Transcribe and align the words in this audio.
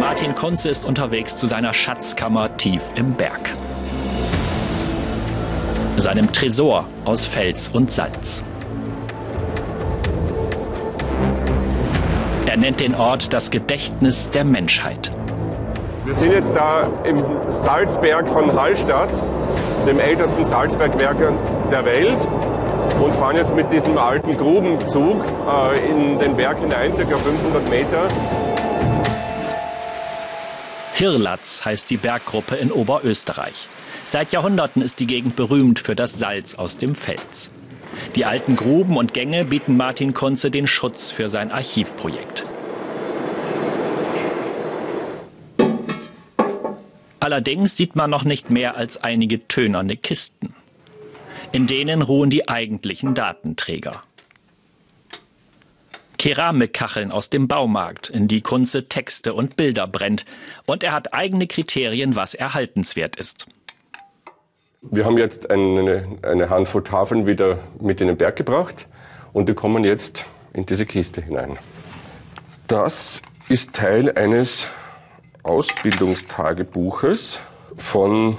Martin 0.00 0.34
Kunze 0.34 0.70
ist 0.70 0.86
unterwegs 0.86 1.36
zu 1.36 1.46
seiner 1.46 1.74
Schatzkammer 1.74 2.56
tief 2.56 2.90
im 2.94 3.12
Berg. 3.12 3.50
Seinem 5.98 6.32
Tresor 6.32 6.86
aus 7.04 7.26
Fels 7.26 7.68
und 7.68 7.90
Salz. 7.90 8.42
Er 12.46 12.56
nennt 12.56 12.80
den 12.80 12.94
Ort 12.94 13.34
das 13.34 13.50
Gedächtnis 13.50 14.30
der 14.30 14.44
Menschheit. 14.44 15.10
Wir 16.06 16.14
sind 16.14 16.32
jetzt 16.32 16.56
da 16.56 16.88
im 17.04 17.22
Salzberg 17.50 18.26
von 18.26 18.58
Hallstatt, 18.58 19.10
dem 19.86 20.00
ältesten 20.00 20.46
Salzbergwerk 20.46 21.18
der 21.70 21.84
Welt 21.84 22.26
und 23.04 23.14
fahren 23.14 23.36
jetzt 23.36 23.54
mit 23.54 23.70
diesem 23.70 23.98
alten 23.98 24.34
Grubenzug 24.34 25.26
äh, 25.46 25.90
in 25.90 26.18
den 26.18 26.36
Berg 26.36 26.58
hinein, 26.58 26.94
ca. 26.94 27.02
500 27.04 27.68
Meter. 27.68 28.08
Hirlatz 31.00 31.64
heißt 31.64 31.88
die 31.88 31.96
Berggruppe 31.96 32.56
in 32.56 32.70
Oberösterreich. 32.70 33.68
Seit 34.04 34.32
Jahrhunderten 34.32 34.82
ist 34.82 35.00
die 35.00 35.06
Gegend 35.06 35.34
berühmt 35.34 35.78
für 35.78 35.96
das 35.96 36.18
Salz 36.18 36.56
aus 36.56 36.76
dem 36.76 36.94
Fels. 36.94 37.48
Die 38.16 38.26
alten 38.26 38.54
Gruben 38.54 38.98
und 38.98 39.14
Gänge 39.14 39.46
bieten 39.46 39.78
Martin 39.78 40.12
Kunze 40.12 40.50
den 40.50 40.66
Schutz 40.66 41.10
für 41.10 41.30
sein 41.30 41.52
Archivprojekt. 41.52 42.44
Allerdings 47.18 47.78
sieht 47.78 47.96
man 47.96 48.10
noch 48.10 48.24
nicht 48.24 48.50
mehr 48.50 48.76
als 48.76 49.02
einige 49.02 49.48
tönerne 49.48 49.96
Kisten. 49.96 50.54
In 51.50 51.66
denen 51.66 52.02
ruhen 52.02 52.28
die 52.28 52.46
eigentlichen 52.46 53.14
Datenträger. 53.14 54.02
Keramikkacheln 56.20 57.12
aus 57.12 57.30
dem 57.30 57.48
Baumarkt, 57.48 58.10
in 58.10 58.28
die 58.28 58.42
Kunze 58.42 58.90
Texte 58.90 59.32
und 59.32 59.56
Bilder 59.56 59.86
brennt. 59.86 60.26
Und 60.66 60.84
er 60.84 60.92
hat 60.92 61.14
eigene 61.14 61.46
Kriterien, 61.46 62.14
was 62.14 62.34
erhaltenswert 62.34 63.16
ist. 63.16 63.46
Wir 64.82 65.06
haben 65.06 65.16
jetzt 65.16 65.50
eine, 65.50 66.18
eine 66.20 66.50
Handvoll 66.50 66.84
Tafeln 66.84 67.24
wieder 67.24 67.60
mit 67.80 68.02
in 68.02 68.08
den 68.08 68.18
Berg 68.18 68.36
gebracht 68.36 68.86
und 69.32 69.48
die 69.48 69.54
kommen 69.54 69.82
jetzt 69.82 70.26
in 70.52 70.66
diese 70.66 70.84
Kiste 70.84 71.22
hinein. 71.22 71.56
Das 72.66 73.22
ist 73.48 73.72
Teil 73.72 74.12
eines 74.12 74.66
Ausbildungstagebuches 75.42 77.40
von 77.78 78.36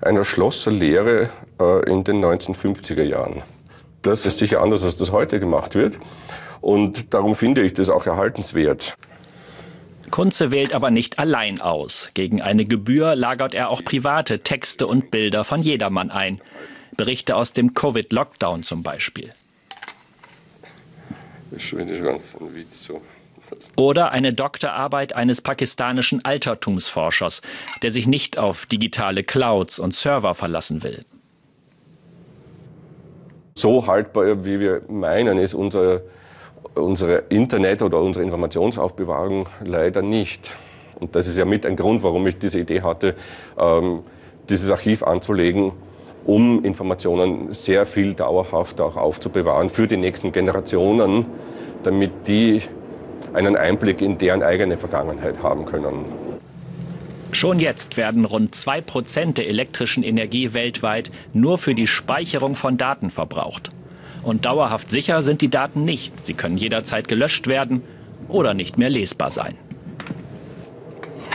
einer 0.00 0.24
Schlosserlehre 0.24 1.30
äh, 1.60 1.90
in 1.90 2.04
den 2.04 2.24
1950er 2.24 3.02
Jahren. 3.02 3.42
Das 4.02 4.24
ist 4.24 4.38
sicher 4.38 4.62
anders, 4.62 4.84
als 4.84 4.94
das 4.94 5.10
heute 5.10 5.40
gemacht 5.40 5.74
wird. 5.74 5.98
Und 6.60 7.14
darum 7.14 7.34
finde 7.34 7.62
ich 7.62 7.74
das 7.74 7.88
auch 7.88 8.06
erhaltenswert. 8.06 8.96
Kunze 10.10 10.50
wählt 10.50 10.74
aber 10.74 10.90
nicht 10.90 11.18
allein 11.18 11.60
aus. 11.60 12.10
Gegen 12.14 12.42
eine 12.42 12.64
Gebühr 12.64 13.14
lagert 13.14 13.54
er 13.54 13.70
auch 13.70 13.84
private 13.84 14.40
Texte 14.40 14.86
und 14.86 15.10
Bilder 15.10 15.44
von 15.44 15.62
jedermann 15.62 16.10
ein. 16.10 16.40
Berichte 16.96 17.36
aus 17.36 17.52
dem 17.52 17.74
Covid-Lockdown 17.74 18.62
zum 18.62 18.82
Beispiel. 18.82 19.30
Oder 23.76 24.10
eine 24.10 24.32
Doktorarbeit 24.32 25.14
eines 25.14 25.40
pakistanischen 25.40 26.24
Altertumsforschers, 26.24 27.42
der 27.82 27.90
sich 27.90 28.06
nicht 28.06 28.38
auf 28.38 28.66
digitale 28.66 29.24
Clouds 29.24 29.78
und 29.78 29.94
Server 29.94 30.34
verlassen 30.34 30.82
will. 30.82 31.00
So 33.54 33.86
haltbar, 33.86 34.44
wie 34.44 34.60
wir 34.60 34.82
meinen, 34.88 35.38
ist 35.38 35.54
unser 35.54 36.02
unsere 36.74 37.24
Internet- 37.28 37.82
oder 37.82 38.00
unsere 38.00 38.24
Informationsaufbewahrung 38.24 39.48
leider 39.64 40.02
nicht. 40.02 40.54
Und 40.98 41.14
das 41.14 41.28
ist 41.28 41.36
ja 41.36 41.44
mit 41.44 41.64
ein 41.64 41.76
Grund, 41.76 42.02
warum 42.02 42.26
ich 42.26 42.38
diese 42.38 42.58
Idee 42.58 42.82
hatte, 42.82 43.14
ähm, 43.58 44.00
dieses 44.48 44.70
Archiv 44.70 45.02
anzulegen, 45.02 45.72
um 46.24 46.64
Informationen 46.64 47.52
sehr 47.52 47.86
viel 47.86 48.14
dauerhaft 48.14 48.80
auch 48.80 48.96
aufzubewahren 48.96 49.70
für 49.70 49.86
die 49.86 49.96
nächsten 49.96 50.32
Generationen, 50.32 51.26
damit 51.82 52.26
die 52.26 52.62
einen 53.32 53.56
Einblick 53.56 54.00
in 54.00 54.18
deren 54.18 54.42
eigene 54.42 54.76
Vergangenheit 54.76 55.42
haben 55.42 55.64
können. 55.64 56.04
Schon 57.32 57.60
jetzt 57.60 57.96
werden 57.96 58.24
rund 58.24 58.54
2% 58.54 59.34
der 59.34 59.48
elektrischen 59.48 60.02
Energie 60.02 60.54
weltweit 60.54 61.10
nur 61.34 61.58
für 61.58 61.74
die 61.74 61.86
Speicherung 61.86 62.54
von 62.54 62.78
Daten 62.78 63.10
verbraucht. 63.10 63.68
Und 64.28 64.44
dauerhaft 64.44 64.90
sicher 64.90 65.22
sind 65.22 65.40
die 65.40 65.48
Daten 65.48 65.86
nicht. 65.86 66.26
Sie 66.26 66.34
können 66.34 66.58
jederzeit 66.58 67.08
gelöscht 67.08 67.46
werden 67.46 67.82
oder 68.28 68.52
nicht 68.52 68.76
mehr 68.76 68.90
lesbar 68.90 69.30
sein. 69.30 69.56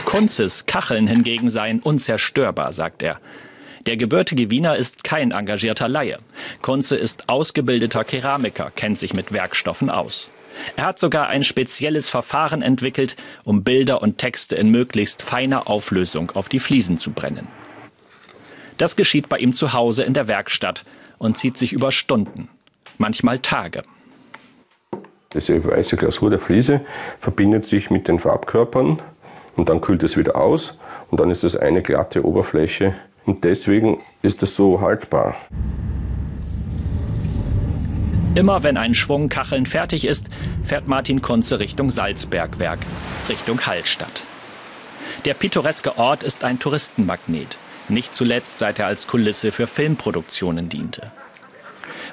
Kunzes 0.04 0.66
Kacheln 0.66 1.08
hingegen 1.08 1.50
seien 1.50 1.80
unzerstörbar, 1.80 2.72
sagt 2.72 3.02
er. 3.02 3.18
Der 3.86 3.96
gebürtige 3.96 4.48
Wiener 4.48 4.76
ist 4.76 5.02
kein 5.02 5.32
engagierter 5.32 5.88
Laie. 5.88 6.18
Kunze 6.62 6.94
ist 6.94 7.28
ausgebildeter 7.28 8.04
Keramiker, 8.04 8.70
kennt 8.70 9.00
sich 9.00 9.12
mit 9.12 9.32
Werkstoffen 9.32 9.90
aus. 9.90 10.28
Er 10.76 10.84
hat 10.84 11.00
sogar 11.00 11.26
ein 11.26 11.42
spezielles 11.42 12.08
Verfahren 12.08 12.62
entwickelt, 12.62 13.16
um 13.42 13.64
Bilder 13.64 14.02
und 14.02 14.18
Texte 14.18 14.54
in 14.54 14.70
möglichst 14.70 15.20
feiner 15.20 15.68
Auflösung 15.68 16.30
auf 16.36 16.48
die 16.48 16.60
Fliesen 16.60 16.98
zu 16.98 17.10
brennen. 17.10 17.48
Das 18.78 18.94
geschieht 18.94 19.28
bei 19.28 19.38
ihm 19.38 19.52
zu 19.52 19.72
Hause 19.72 20.04
in 20.04 20.14
der 20.14 20.28
Werkstatt 20.28 20.84
und 21.18 21.36
zieht 21.36 21.58
sich 21.58 21.72
über 21.72 21.90
Stunden 21.90 22.48
manchmal 22.98 23.38
Tage. 23.38 23.82
Diese 25.32 25.64
weiße 25.64 25.96
Glasur 25.96 26.30
der 26.30 26.38
Fliese 26.38 26.80
verbindet 27.18 27.64
sich 27.64 27.90
mit 27.90 28.06
den 28.06 28.20
Farbkörpern 28.20 29.00
und 29.56 29.68
dann 29.68 29.80
kühlt 29.80 30.02
es 30.02 30.16
wieder 30.16 30.36
aus 30.36 30.78
und 31.10 31.20
dann 31.20 31.30
ist 31.30 31.44
es 31.44 31.56
eine 31.56 31.82
glatte 31.82 32.24
Oberfläche 32.24 32.94
und 33.26 33.44
deswegen 33.44 33.98
ist 34.22 34.42
es 34.42 34.56
so 34.56 34.80
haltbar. 34.80 35.34
Immer 38.34 38.64
wenn 38.64 38.76
ein 38.76 38.94
Schwung 38.94 39.28
Kacheln 39.28 39.64
fertig 39.64 40.04
ist, 40.04 40.26
fährt 40.64 40.88
Martin 40.88 41.22
Kunze 41.22 41.60
Richtung 41.60 41.90
Salzbergwerk, 41.90 42.80
Richtung 43.28 43.60
Hallstatt. 43.60 44.22
Der 45.24 45.34
pittoreske 45.34 45.98
Ort 45.98 46.24
ist 46.24 46.42
ein 46.42 46.58
Touristenmagnet, 46.58 47.56
nicht 47.88 48.14
zuletzt 48.14 48.58
seit 48.58 48.78
er 48.80 48.86
als 48.86 49.06
Kulisse 49.06 49.52
für 49.52 49.66
Filmproduktionen 49.66 50.68
diente. 50.68 51.02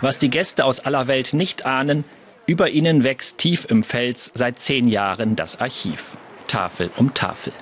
Was 0.02 0.18
die 0.18 0.32
Gäste 0.32 0.66
aus 0.66 0.80
aller 0.80 1.06
Welt 1.06 1.34
nicht 1.34 1.68
ahnen, 1.68 2.06
über 2.48 2.70
ihnen 2.70 3.04
wächst 3.04 3.38
tief 3.38 3.68
im 3.70 3.84
Fels 3.84 4.32
seit 4.34 4.58
zehn 4.58 4.88
Jahren 4.88 5.36
das 5.36 5.62
Archiv. 5.62 6.18
Tafel 6.48 6.90
um 6.98 7.14
Tafel. 7.14 7.54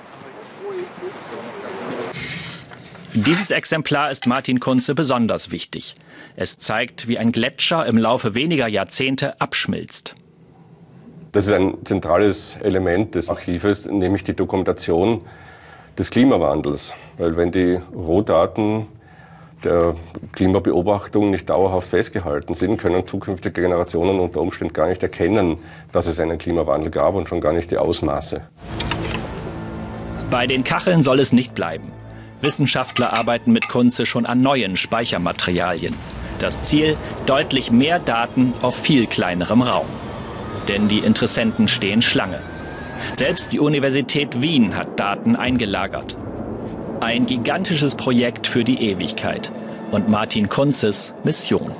Dieses 3.12 3.50
Exemplar 3.50 4.10
ist 4.10 4.26
Martin 4.26 4.58
Kunze 4.58 4.94
besonders 4.94 5.50
wichtig. 5.50 5.94
Es 6.34 6.56
zeigt, 6.56 7.08
wie 7.08 7.18
ein 7.18 7.30
Gletscher 7.30 7.84
im 7.84 7.98
Laufe 7.98 8.34
weniger 8.34 8.68
Jahrzehnte 8.68 9.38
abschmilzt. 9.40 10.14
Das 11.32 11.46
ist 11.46 11.52
ein 11.52 11.76
zentrales 11.84 12.56
Element 12.62 13.14
des 13.16 13.28
Archives, 13.28 13.86
nämlich 13.86 14.24
die 14.24 14.34
Dokumentation 14.34 15.22
des 15.98 16.10
Klimawandels. 16.10 16.94
Weil 17.18 17.36
wenn 17.36 17.52
die 17.52 17.78
Rohdaten 17.94 18.86
der 19.64 19.94
Klimabeobachtung 20.32 21.30
nicht 21.30 21.48
dauerhaft 21.48 21.88
festgehalten 21.88 22.54
sind, 22.54 22.78
können 22.78 23.06
zukünftige 23.06 23.60
Generationen 23.62 24.20
unter 24.20 24.40
Umständen 24.40 24.72
gar 24.72 24.88
nicht 24.88 25.02
erkennen, 25.02 25.58
dass 25.92 26.06
es 26.06 26.20
einen 26.20 26.38
Klimawandel 26.38 26.90
gab 26.90 27.14
und 27.14 27.28
schon 27.28 27.40
gar 27.40 27.52
nicht 27.52 27.70
die 27.70 27.78
Ausmaße. 27.78 28.42
Bei 30.30 30.46
den 30.46 30.64
Kacheln 30.64 31.02
soll 31.02 31.20
es 31.20 31.32
nicht 31.32 31.54
bleiben. 31.54 31.90
Wissenschaftler 32.40 33.12
arbeiten 33.12 33.52
mit 33.52 33.68
Kunze 33.68 34.06
schon 34.06 34.26
an 34.26 34.40
neuen 34.42 34.76
Speichermaterialien. 34.76 35.94
Das 36.38 36.64
Ziel, 36.64 36.96
deutlich 37.26 37.70
mehr 37.70 37.98
Daten 37.98 38.54
auf 38.62 38.76
viel 38.76 39.06
kleinerem 39.06 39.60
Raum. 39.60 39.86
Denn 40.68 40.88
die 40.88 41.00
Interessenten 41.00 41.68
stehen 41.68 42.00
Schlange. 42.00 42.40
Selbst 43.16 43.52
die 43.52 43.60
Universität 43.60 44.40
Wien 44.40 44.76
hat 44.76 44.98
Daten 44.98 45.36
eingelagert. 45.36 46.16
Ein 47.00 47.24
gigantisches 47.24 47.94
Projekt 47.94 48.46
für 48.46 48.62
die 48.62 48.82
Ewigkeit 48.82 49.50
und 49.90 50.10
Martin 50.10 50.50
Kunzes 50.50 51.14
Mission. 51.24 51.72